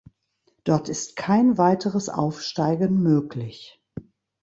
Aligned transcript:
Dort 0.63 0.89
ist 0.89 1.15
kein 1.15 1.59
weiteres 1.59 2.09
Aufsteigen 2.09 3.03
möglich. 3.03 3.79